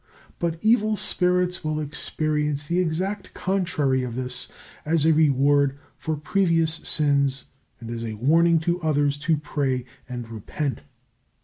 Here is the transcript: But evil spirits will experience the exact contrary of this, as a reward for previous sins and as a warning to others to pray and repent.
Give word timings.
But 0.39 0.57
evil 0.61 0.97
spirits 0.97 1.63
will 1.63 1.79
experience 1.79 2.63
the 2.63 2.79
exact 2.79 3.35
contrary 3.35 4.01
of 4.01 4.15
this, 4.15 4.47
as 4.83 5.05
a 5.05 5.13
reward 5.13 5.77
for 5.95 6.17
previous 6.17 6.73
sins 6.77 7.43
and 7.79 7.91
as 7.91 8.03
a 8.03 8.15
warning 8.15 8.57
to 8.61 8.81
others 8.81 9.19
to 9.19 9.37
pray 9.37 9.85
and 10.09 10.27
repent. 10.27 10.81